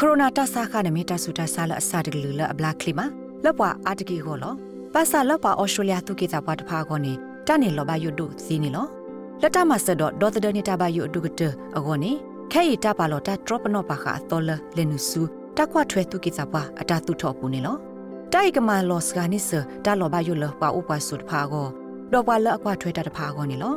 [0.00, 3.06] ကိုရိုနာတဆာခနမီတဆူတဆာလအစာတကလူလအဘလာကလီမာ
[3.44, 4.52] လပွာအာတကီကိုလော
[4.94, 7.12] ပါစာလပွာဩစတြေးလျသူကေတာပွားတဖာကောနေ
[7.46, 8.86] တနေလောဘယုဒုစီနေလော
[9.42, 11.42] လက်တမဆဒဒေါ်တဒနေတာဘယုဒုကတ
[11.76, 12.12] အကောနေ
[12.52, 15.22] ခဲရီတပါလောတဒရော့ပနောပါခအတော်လလနုစု
[15.56, 17.76] တကွထွဲသူကေတာပွားအတာသူထော့ပူနေလော
[18.32, 19.50] တိုက်ကမာလောစကနိစ
[19.84, 21.66] တလောဘယုလပွာဥပဆုတဖာကော
[22.12, 23.74] တော့ပွာလအကွထွဲတတဖာကောနေလော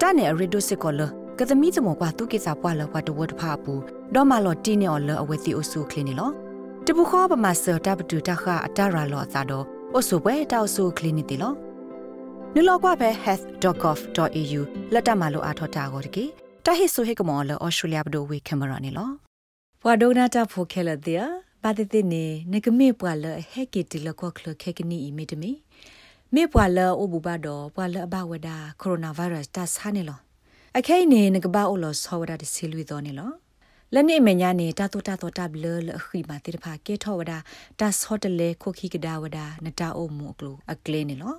[0.00, 1.02] တနေရီဒုစစ်ကောလ
[1.38, 3.74] ကသမီးစမောကွာသူကိစာပွားလောကွာတဝတ်ဖာပူ
[4.14, 6.30] ဒေါ်မလော်တီနေအော်လအဝဲတီအိုဆူခလင်းနေလော
[6.86, 11.52] တပူခောပမာဆတာပတူတခအတရာလောသာတော့အိုဆူပွဲတောက်ဆူခလင်းနေတီလော
[12.54, 14.60] နလောကွာပဲ health.gov.au
[14.94, 16.24] လက်တမလိုအားထောတာကိုတကေ
[16.64, 19.10] တဟိဆိုဟေကမော်လောဩစတြေးလျဘဒိုဝေကင်မရာနေလော
[19.82, 21.24] ဘွာဒိုနာတာဖိုခဲလက်တဲ့
[21.62, 25.50] ပါတတိနေနကမေပွာလဟက်ကီတီလကောခလခေကနီအီမီတမီ
[26.34, 30.18] မေပွာလအိုဘူဘာတော့ပွာလအဘဝဒါကိုရိုနာဗိုင်းရပ်စ်တဆာနေလော
[30.78, 33.43] အခဲနေငကဘာအိုလောဆောဝဒတစီလူတော်နေလော
[33.92, 37.32] လက်နေမညာနေတာတူတာတော့တဘလလခိမာတိတဖာကေထောဝဒ
[37.80, 41.34] တာဆော့တလေခိုခိကဒါဝဒနတာအိုမူကလူအကလေးနေလော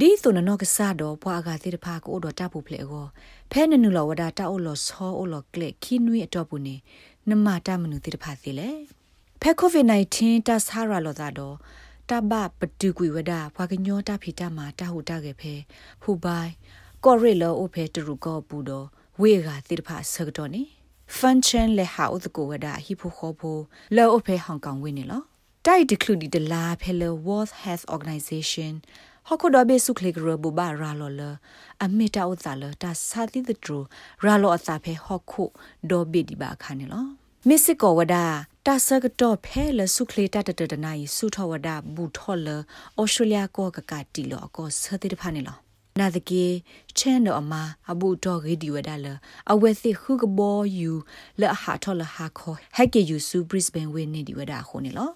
[0.00, 3.06] ဒီဆိုနနောကဆာတော့ဘွာကတိတဖာကိုတော့တပူဖလေကို
[3.50, 6.76] ဖဲနနုလောဝဒတာအိုလောဆောအိုလောကလေခိနွေအတော့ပူနေ
[7.28, 8.70] နမတာမနုတိတဖာစီလေ
[9.40, 11.56] ဖဲကိုဗစ် -19 တဆာရာလောသာတော့
[12.10, 15.54] တဘပတူကွေဝဒဘွာကညောတာဖီတာမှာတဟုတာခဲ့ဖဲ
[16.02, 16.50] ဟူပိုင်
[17.04, 18.86] ကော်ရီလောအိုဖဲတရူကောပူတော့
[19.20, 20.62] ဝေကတိတဖာဆကတော့နေ
[21.16, 23.58] ဖန်ချန်လေဟာဥဒကိုဝဒဟီဖိုခေါဖို
[23.96, 25.22] လောအိုဖဲဟောင်ကောင်ဝင်းနေလော
[25.66, 28.72] တိုက်တကလူဒီတလာဖဲလော World Health Organization
[29.28, 31.22] ဟခုဒဘေစုခလေဂရဘူဘာရာလောလ
[31.84, 33.78] အမီတာဥသလတာစာတိတထရ
[34.24, 35.44] ရာလောအစာဖဲဟခု
[35.90, 37.04] ဒေါ်ဘီဒီဘာခါနေလော
[37.48, 38.24] မစ်စစ်ကောဝဒါ
[38.66, 42.48] တာဆကတော့ဖဲလစုခလေတတတတနိုင်စုထဝဒါဘူထောလ
[43.00, 45.63] ဩစတြေးလျကောကကတီလောကောဆတိတဖာနေလော
[46.00, 46.44] နာဒကေ
[46.98, 47.54] ချန်တော့အမ
[47.92, 49.06] အဘူတော့ဂီဒီဝဒါလ
[49.52, 50.90] အဝဲသိခုကဘောယူ
[51.40, 55.10] လအဟာထောလဟာခေါဟက်ကေယူဆူဘရစ်ဘန်ဝင်းနေဒီဝဒါခုန်နေလော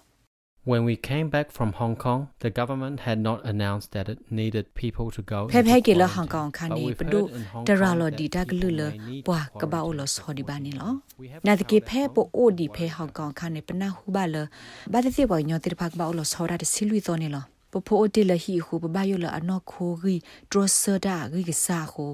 [0.71, 4.65] When we came back from Hong Kong, the government had not announced that it needed
[4.81, 5.39] people to go.
[5.53, 7.19] ဖဲဖဲကေလဟောင်ကောင်ခါနေပဒု
[7.67, 8.81] တရာလော်ဒီတာဂလူလ
[9.27, 10.91] ဘွာကဘာအိုလောဆော်ဒီဘာနေလော
[11.47, 14.35] နာတကေဖဲပိုအိုဒီဖဲဟောင်ကောင်ခါနေပနာဟုဘာလ
[14.93, 16.15] ဘာတိဘောညောတိဖက်ဘာအို
[17.73, 20.15] လောဆော်ရတဲ့ဆီလူသောနေလောပဖိုတိလဟီခုပဘယလအနောခိုဂီ
[20.51, 22.11] ဒရဆဒါဂီကစာခို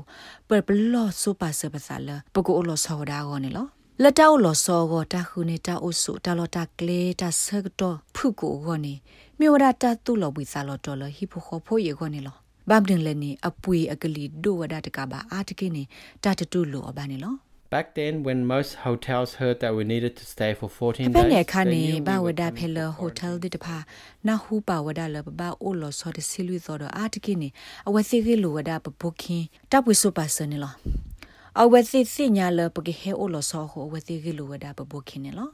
[0.48, 3.68] ပပလောဆူပါဆပစာလပကိုလောဆောဒါဂောနေလော
[4.04, 8.94] လတောက်လောဆောကိုတာခုနေတာအုစုတာလောတာကလေတာဆကတော့ဖုကိုဂောနေ
[9.40, 12.36] မြေဝဒတာတူလောဝိစာလောတော်လဟိဖိုခိုဖိုယေဂောနေလော
[12.70, 15.84] ဘမ်ဒင်လည်းနေအပွေအကလီဒိုဝဒတကဘာအာတကိနေ
[16.24, 17.36] တာတတူလောအဘာနေလော
[17.76, 21.66] Back then, when most hotels heard that we needed to stay for 14 days, they
[21.66, 23.84] knew ba wada phela hotel de pa
[24.24, 27.52] na hu pa wada la ba o lo so de silu so do atiki ni
[27.86, 30.70] awe thi ge lo wada pa booking ta pwi so pa so ni lo
[31.64, 34.32] awe thi thi nya la pa ge he o lo so ho awe thi ge
[34.40, 35.46] lo wada pa booking ni lo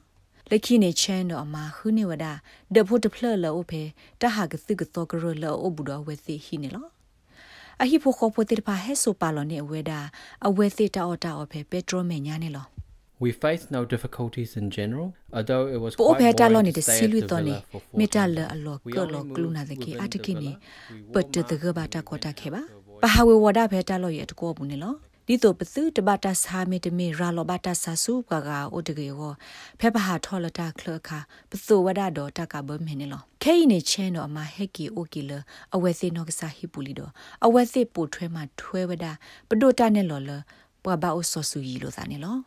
[0.49, 2.25] လက်ခိနေချန်တော့အမခုနေဝဒ
[2.75, 3.83] ဒဖို့တဖလလောဖေ
[4.21, 6.85] တဟာကသိကသောကရလောအဘူတော်ဝဲသိဟိနေလော
[7.81, 9.99] အဟိဖိုခေါပိုတေပါဟဲဆိုပါလောနေဝဲတာ
[10.47, 12.67] အဝဲသေးတာအော်တာအော်ဖဲပက်ထရိုမညာနေလော
[13.23, 17.21] We faced no difficulties in general, although it was quite boring to stay at the
[17.21, 20.51] villa for 4 metal alo ko lo kluna de ki atiki ni
[21.13, 22.61] but de ga ba ta ko ta ke ba
[23.01, 24.89] pa ha we wada phe ta lo ye to ko bu ni lo
[25.31, 29.33] ဒီတော့ပစုတဘတာစာမီတမီရာလောဘတာဆာစုကကအိုတကေကို
[29.79, 31.09] ဖဲပဟာထောလတာခလခ
[31.49, 35.31] ပစုဝဒတော့တကဘမင်းနေလောခဲနေချင်းတော့အမဟက်ကီအိုကီလ
[35.75, 37.11] အဝဲစေနောကစာဟိပူလီတော့
[37.45, 39.05] အဝဲစေပို့ထွဲမှာထွဲဝဒ
[39.49, 40.31] ပဒိုတာနဲ့လော်လ
[40.83, 42.37] ပွာဘာအိုဆောဆူယီလို့သာနေလော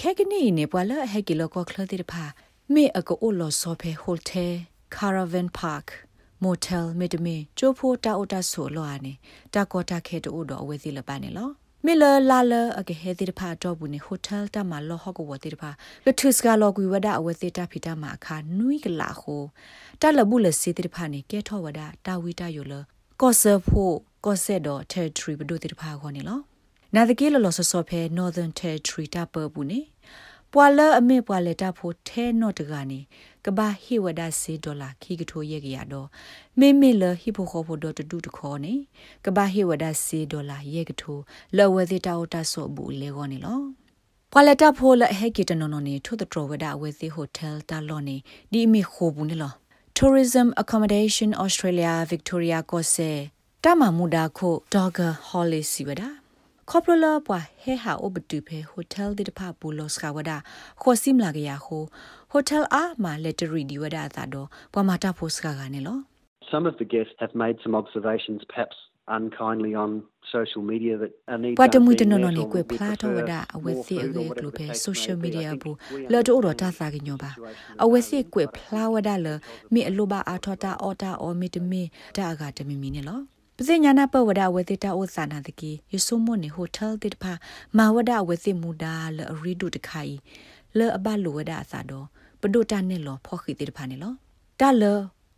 [0.00, 2.24] ခဲကနီနေပွာလဟက်ကီလောကခလတိတဖာ
[2.72, 4.52] မေအကိုအိုလောဆောဖဲဟိုတယ်
[4.94, 5.84] ကာရာဗန်ပါက
[6.42, 9.12] မိုတယ်မီတမီချိုဖိုတာအိုတာဆိုလောအနေ
[9.54, 11.50] တာကောတာခဲတိုးတော့အဝဲစီလပနေလော
[11.88, 15.70] မီလလာလအကဟေတိတဖာတော့ဘူးနေဟိုတယ်တမလောဟော့ကိုဝတိတဖာ
[16.04, 19.42] လထုစကလောကွေဝဒအဝသေတာဖီတာမှာအခါနွိကလာခို
[20.00, 22.74] တလဘူးလစီတိတဖာနေကဲထောဝဒတာဝီတာယိုလ
[23.20, 23.94] ကောဆဖို့
[24.24, 26.38] ကောဆက်တော့ territory ဘဒုတိတဖာခေါနေလော
[26.94, 29.80] နာတကေလလောဆဆောဖဲ northern territory တပဘူးနေ
[30.52, 33.00] ပွာလအမေပွာလက်တာဖို့ထဲနော့တကနေ
[33.44, 36.08] ကဘာဟီဝဒစီဒေါ်လာခီကထိုရဲ့ကြရတော့
[36.58, 38.74] မေမေလဟီဖိုခိုဖိုဒတတူတခေါ်နေ
[39.24, 41.18] ကဘာဟီဝဒစီဒေါ်လာရဲ့ကထို
[41.56, 43.60] လော်ဝဲစီတာအိုတာဆော့ဘူးလေခေါ်နေလော
[44.32, 48.16] ပွာလက်တာဖိုလဟဲကီတနော်နော်နေထို့တတော်ဝဒဝဲစီဟိုတယ်တာလော်နေ
[48.52, 49.52] ဒီအမီခိုဘူးနေလော
[49.98, 53.10] Tourism Accommodation Australia Victoria ကိုစေ
[53.64, 56.08] တမမူဒါခို Dogger Holly စီဝဒါ
[56.70, 60.36] ခေါပလလပွားဟဲဟာအိုဘတူဖေဟိုတယ်ဒီတဖပူလော့စကဝဒါ
[60.82, 61.82] ခေါ်စီမလာကရဟို
[62.30, 65.98] ဟိုတယ်အာမာလက်တရီဒီဝဒါသာတော့ပွာမာတာဖိုစကကနေလော
[66.52, 68.76] Some of the guests have made some observations perhaps
[69.18, 69.90] unkindly on
[70.34, 75.76] social media that a need ပတမှုတနနနီကွေဖလာတော့ဝဒအဝစီအကေကလိုပဲ social media ဘူး
[76.12, 77.30] လော်တိုတော့တာစာကညောပါ
[77.84, 79.26] အဝစီကွေဖလာဝဒလ
[79.72, 81.10] မိအလိုပါအာထောတာအော်တာ
[83.58, 87.32] အော်မီတမီတာကတမီမီနေလောပစိညာနာပဝဒဝတိတာဥသနာတကီယဆုမွန်နေဟိုတယ်တိတဖာ
[87.76, 90.16] မာဝဒဝစီမူဒါလရီဒုတခိုင်
[90.78, 92.06] လေအဘလိုဝဒအစာတော့
[92.40, 94.12] ပဒုတာနဲ့လောဖောခိတိတဖာနေလော
[94.60, 94.84] တာလ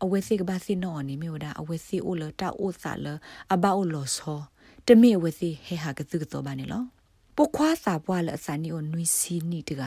[0.05, 3.06] အဝစီကဘာစီနော်နေမြေဝဒအဝစီအိုလတာဥသလ
[3.53, 4.41] အဘအိုလောဆော
[4.87, 6.82] တမေဝစီဟေဟာကစုကတော့ပါနေလော
[7.37, 9.82] ပုခွာစာပွားလအစနီအိုနွီစီနီတက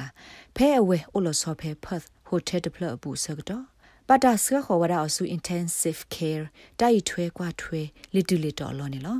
[0.56, 3.71] ဖဲအဝဲအိုလောဆောဖဲဖတ်ဟိုတယ်တဖလအပူဆကတော့
[4.14, 6.46] ပတာစခခေါ်ဝရအဆူ intensive care
[6.80, 7.82] တိုက်ထွဲကွာထွဲ
[8.14, 9.18] လီတူလီတော်လောနေလော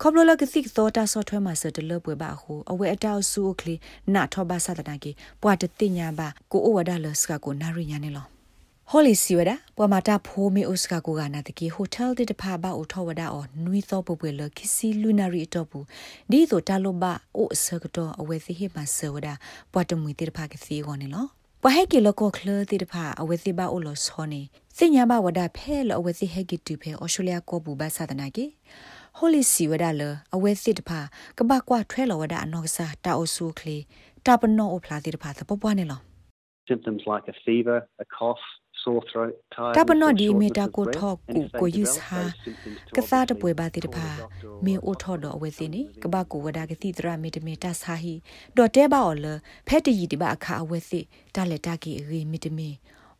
[0.00, 3.74] ခေါပလိုလကသိသောတာဆော့ထွဲမှာစတလပွဲပါဟုအဝဲအတောက်ဆူကလီ
[4.14, 5.10] နာထောဘာသတနာကီ
[5.42, 8.26] ပွာတတိညာပါကိုအိုဝဒါလစကကိုနာရိညာနေလော
[8.90, 12.34] holy siwada pwa mata pho me uska ko ga na de ki hotel de de
[12.40, 15.78] pha ba o tho wada o nui tho pu pu le kisi lunari to pu
[16.30, 17.12] di so ta lo ba
[17.42, 19.34] o sa ka to awe si he ma sa wada
[19.72, 21.22] pwa to mui de de pha ki si go ne lo
[21.64, 24.42] ပဟဲကီလကိုခလတိတဖာအဝစီဘာအိုလဆောနေ
[24.76, 28.44] စညာဘဝဒဖဲလအဝစီဟဲကီတူဖဲအော်စတြေးလျကိုဘူဘာသာတနာကီ
[29.16, 30.02] ဟိုလီစီဝဒါလ
[30.34, 31.00] အဝစီတဖာ
[31.38, 33.76] ကဘကွာထွဲလဝဒအနောကစားတာအိုဆူကလီ
[34.26, 36.00] တာပနောအိုဖလာတိတဖာသပပွားနေလော
[36.70, 38.61] symptoms like a fever a cough sore throat tired
[39.76, 42.20] တပနောဒီမီတာကိုထောက်ကူကိုယူစာ
[42.96, 44.08] ကစားတပွဲပါတိတဖာ
[44.64, 48.14] မေအိုထော်တော့အဝဲစင်းနီကဘာကိုဝဒါကတိတရမီတမီတာစာဟီ
[48.56, 49.26] ဒေါ်တဲပါအော်လ
[49.68, 51.00] ဖက်တီဒီပါအခါအဝဲစီ
[51.34, 52.68] တာလက်တာကီရီမီတမီ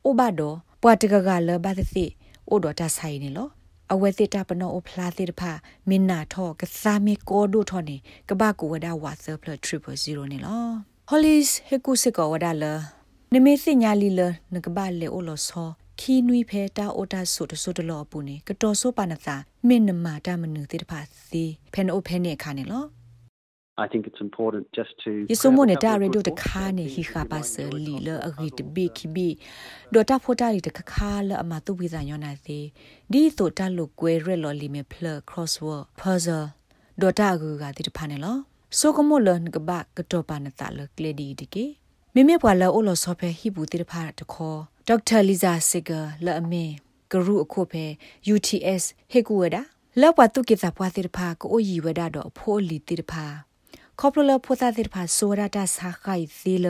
[0.05, 2.05] အိုဘတော့ပွာတကကလဘာသစီ
[2.51, 3.49] အိုဒေါ်တာဆိုင်နေလော
[3.93, 5.53] အဝဲစစ်တာပနောအဖလာစစ်တဖာ
[5.89, 7.97] မင်နာထောကစားမီကိုဒိုထောနေ
[8.29, 9.51] ကဘာကိုဝဒါဝါဆပ်ပလ
[9.87, 10.67] 3.0နေလော
[11.09, 12.65] ဟိုလစ်ဟေကုစကောဝဒါလ
[13.35, 14.21] နမေစညာလီလ
[14.55, 15.69] နကဘာလေအိုလောဆော
[16.01, 19.37] ခီနွီဖဲတာအိုတာဆုတဆုတလောပူနေကတော်ဆိုပါနသာ
[19.69, 22.85] မင်နမာတာမနုတိတဖာစီဖဲနိုဖဲနေခါနေလော
[23.85, 27.23] I think it's important just to Yesomo ne da redo de kha ne hi kha
[27.31, 29.29] ba se li le agi de bi ki bi
[29.93, 32.59] do ta phota li de kha kha le ama tu bi za nyo na se
[33.13, 36.45] di so ta lo kwe re lo li me plug crossword puzzle
[37.01, 38.33] do ta gu ga ti de pha ne lo
[38.79, 41.47] so ko mo le nga ba ka to pa na ta le kle di de
[41.55, 41.65] ke
[42.17, 46.65] မိမေပွာလအိုလောဆောဖဲဟိဘူးတိတဖာတခေါ်ဒေါက်တာလီဇာစီဂါလာအမေ
[47.11, 47.85] ဂရုအခုဖဲ
[48.35, 48.83] UTS
[49.13, 49.57] ဟေကူဝဒ
[50.01, 53.25] လောက်ပါတုကိတာပွားတိတဖာကိုယီဝဒတော့အဖိုးလီတိတဖာ
[54.01, 56.67] ခေါပလလဖိုတာတိတဖာဆိုရတာစာခိုင်သီလ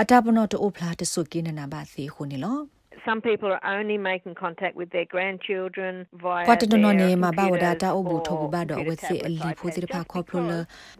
[0.00, 2.58] အတပနောတိုဖလာတဆုကိနနာပါစီခုန်လော
[3.06, 10.52] some people are only making contact with their grandchildren via ကွာတနနနေမှာဘာဝဒတာအဘူထဘူဘာတော့ဝစီအလီဖိုတိတဖာခေါပလလ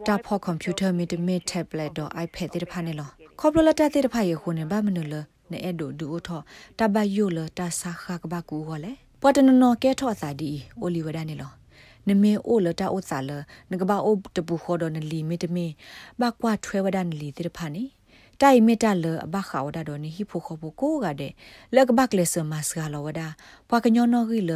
[0.06, 3.10] တာဖောကွန်ပျူတာမီတမီတက်ဘလက်တော့ iPad တိတဖာနေလော
[3.40, 5.14] ခေါပလလတာတိတဖာရခုန်နေဘာမနလ
[5.50, 6.40] နေအဒိုဒူထော
[6.78, 10.50] တဘယိုလတာစာခကဘကူဟောလေပတနနကဲထောစာဒီ
[10.80, 11.52] အိုလီဝဒနေလော
[12.08, 13.30] နမေအိုလတာအိုစာလ
[13.70, 15.66] နကဘာအိုတပူခေါ်တော့နလီမီတမီ
[16.20, 17.84] ဘကွာထွဲဝဒနလီတိတဖာနေ
[18.42, 21.32] တိုင်မီတာလအဘခါဝဒါဒိုနီဟိဖိုခဘကိုကတဲ့
[21.74, 23.28] လကဘကလစမစကလဝဒါ
[23.68, 24.52] ပွာကညောနော်ဂီလ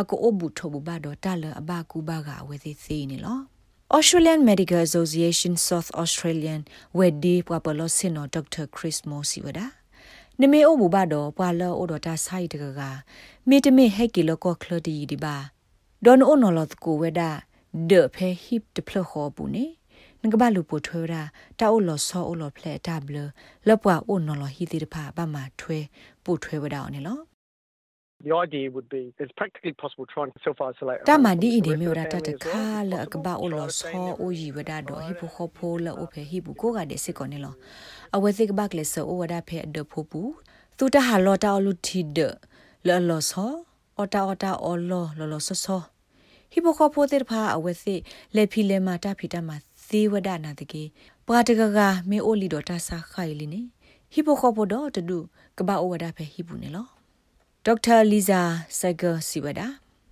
[0.00, 3.38] အကိုအဘူထဘဘာဒိုတာလအဘကူဘာကဝေစီစီနီလော
[3.92, 6.64] Australian Medical Association South Australian
[6.94, 9.66] wedi papalo sino Dr Chris Mosi wada
[10.40, 12.80] နမေအိုဘူဘာတော့ပွာလောအိုတော့တာဆိုင်တကက
[13.48, 15.36] မေတမေဟက်ကီလောကောခလတီဒီပါ
[16.04, 17.30] ဒေါန်အိုနော်လောကိုဝဒါ
[17.90, 19.64] ဒေဖဲဟစ်တဖလခေါ်ဘူးနေ
[20.22, 21.22] ငကဘာလူပိုထွေရာ
[21.58, 23.16] တာအိုလောဆောအိုလောဖလက်တာဘလ
[23.68, 25.78] လပွာအိုနော်လောဟီတီတဖာဘာမထွေ
[26.24, 27.18] ပိုထွေဝဒါနေလော
[28.22, 31.00] The idea would be it's practically possible trying to self isolate.
[31.10, 37.54] တာမဒီအီဒီမျိုးရတတခါလကဘာအိုလောဆောအိုယီဝဒါတော့ဟိဖိုခိုဖိုလအိုဖေဟိဘူကိုကတဲ့စစ်ကောနေလော
[38.16, 40.20] အဝဲစစ်ကဘကလေဆောအိုဝဒါဖေအဒဖိုပူ
[40.78, 42.18] သူတဟာလောတာလူတီဒ
[42.86, 43.52] လောလောဆော
[44.00, 45.82] အတာအတာအော်လောလောလောဆောဆော
[46.52, 48.00] ဟိဖိုခိုဖိုတဲ့ဖာအဝဲစစ်
[48.36, 50.82] လေဖီလေမာတာဖီတာမာဇေဝဒနာတကေ
[51.26, 51.78] ပရာတကက
[52.10, 53.60] မေအိုလီတော့တာစာခိုင်လီနေ
[54.12, 55.18] ဟိဖိုခိုဖိုတော့တဒု
[55.58, 56.86] ကဘာအိုဝဒါဖေဟိဘူးနေလော
[57.66, 58.40] ဒေါက်တာလီဇာ
[58.78, 59.66] ဆဂါစီဝဒါ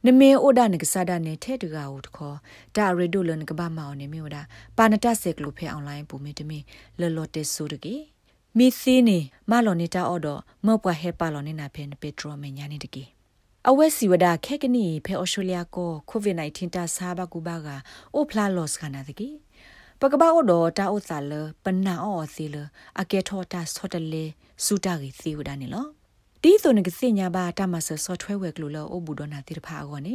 [0.06, 2.36] နမေအိုဒါနကစားဒါနဲ့ထဲတကာကိုတခေါ်
[2.76, 4.42] ဒါရီဒိုလန်ကဘာမောင်နေမျိုးဒါ
[4.76, 6.58] ပါနတဆက်ကလိုဖဲအွန်လိုင်းပူမီတမီ
[7.00, 7.94] လော်လော်တက်ဆိုတကေ
[8.58, 9.18] မီသီနေ
[9.50, 13.04] မလော်နေတာအော်တော့မော့ပွားဟဲပါလော်နေတာဖဲပက်ထရိုမညာနေတကေ
[13.68, 17.68] အဝက်စီဝဒါခက်ကနီဖဲအော်စတြေးလျကိုကိုဗစ် -19 တာဆာဘကူဘာက
[18.14, 19.28] အိုဖလာလော့စ်ခနာတကေ
[20.00, 21.32] ပကဘာအိုဒတာအိုဆာလ
[21.64, 22.56] ပနာအော်စီလ
[23.00, 24.24] အကေထောတာဆော့တလေ
[24.64, 25.97] စူတာကြီးစီဝဒါနေလော
[26.42, 30.14] တီးဆိုနကစညာဘာတမဆဆော့ထွဲဝဲကလိုလောအဘူဒနာတိတဖာကောနေ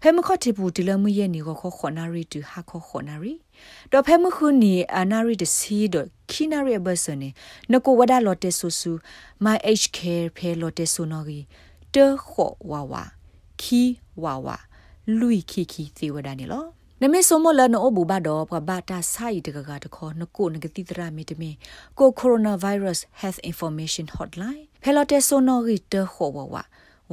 [0.00, 3.32] ဖဲမခတ်တီဘူးဒီလမရဲ့နီကိုခေါခေါနာရီတူဟာခေါခေါနာရီ
[3.92, 5.96] တော့ဖဲမခုနီအနာရီတစီဒ
[6.30, 7.28] ခီနာရီဘဆနေ
[7.72, 8.92] နကိုဝဒါလော်တေဆူဆူ
[9.44, 9.98] မိုင် HK
[10.36, 11.44] ဖဲလော်တေဆူနော်ကြီး
[11.94, 13.02] တေခေါဝါဝါ
[13.62, 13.82] ခီ
[14.22, 14.56] ဝါဝါ
[15.18, 16.64] လူခီခီသေဝဒနေလော
[17.02, 21.50] နမေဆိုမလနအဘူဘာတော့ပဘာတာဆိုင်တကကတခေါနကိုနဂတိတရာမီတမီ
[21.98, 26.56] ကိုကိုရိုနာဗိုင်းရပ်စ် health information hotline ဖဲလော်တဲဆိုနိုရီတခေါ်ဝဝ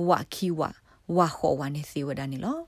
[0.10, 0.62] ဝခီဝ
[1.18, 2.60] ဝခေါ်ဝနေသေဝဒနေလော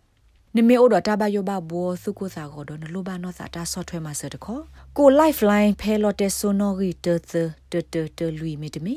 [0.55, 4.59] နမေအိုဒတာဘယောဘဘောစုကိုစာကိုတော့နလိုဘာနောစာတာ software မှာစတခေါ
[4.97, 7.31] ကို lifeline ဖဲလော်တဲဆိုနိုရီတသ
[7.71, 8.95] တတတလူမီတမီ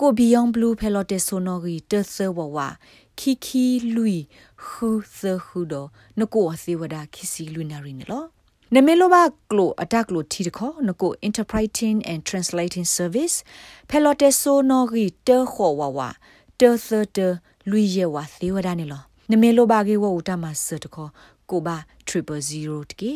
[0.00, 2.58] ကို beyond blue ဖဲလော်တဲဆိုနိုရီတသဝဝ
[3.18, 3.64] ခီခီ
[3.94, 4.06] လူ
[4.64, 5.74] ခူသခူဒ
[6.18, 8.26] နကိုအစီဝဒခီစီလူနာရီနော်
[8.74, 13.36] နမေလိုဘာကလိုအတက်ကလိုတီတခေါနကို interpreting and translating service
[13.88, 16.00] ဖဲလော်တဲဆိုနိုရီတခေါ်ဝဝ
[16.60, 17.18] တသတ
[17.70, 21.08] လူရဝသေဝဒနေလောနမေလိုဘာကေဝဥတမဆတခေါ
[21.50, 21.76] ကိုဘာ
[22.08, 23.12] 000တကေ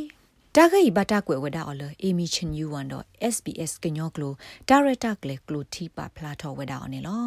[0.54, 3.04] တာဂိဘတာကွယ်ဝဒါအော်လအီမီချင်ယူဝန်တော့
[3.34, 4.32] SBS ကညောကလို
[4.68, 7.26] ဒါရတာကလေကလိုတီပါဖလာထောဝဒါအော်နေလော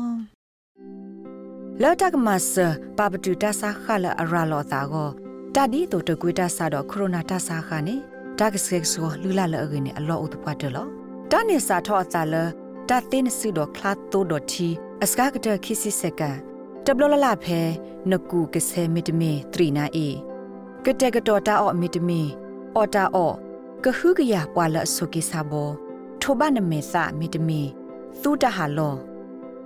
[1.81, 2.53] လော်တကမဆ
[2.97, 5.09] ပပတူတဆာခလအရာလောတာကို
[5.55, 10.87] တဒီတိုတကွေတဆာတော့ကိုရိုနာတဆာခနဲ့ တကစက်ဆိုလူလာလအကင်းအလောဥတပတ်တလော
[11.31, 12.35] တနေစာထောအတာလ
[12.89, 14.67] တတင်းစုတော့ခလာတိုဒတီ
[15.03, 16.21] အစကကတခိစီစက
[16.85, 17.59] တဘလလလဖဲ
[18.11, 20.07] နကူကဆဲမီတမီထရီနာအေ
[20.85, 22.21] ကတဲ့ကတော်တာအော့မီတမီ
[22.75, 23.35] အော်တာအော့
[23.83, 25.69] ကခုကရပွာလဆုကိစာဘော
[26.21, 27.61] ထိုဘနမေသမီတမီ
[28.21, 28.95] သူတဟာလော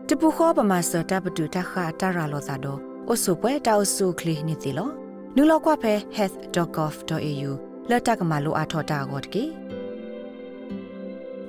[0.07, 2.79] တပူခောပမာစတာပတူတခါတရာလောသာတော့
[3.11, 4.89] အဆုပွဲတောက်ဆုခလီနေစီလော
[5.35, 9.43] နူလောက်ကွာဖဲ health.gov.au လက်တကမာလိုအထောတာကိုတကေ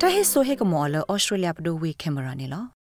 [0.00, 2.77] တဟိဆိုဟေကမောလဩစတြေးလျပဒိုဝေကင်မရာနေလော